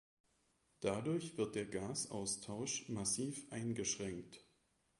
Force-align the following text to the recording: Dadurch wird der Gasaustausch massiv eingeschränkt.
Dadurch 0.79 1.37
wird 1.37 1.53
der 1.53 1.67
Gasaustausch 1.67 2.89
massiv 2.89 3.45
eingeschränkt. 3.51 4.43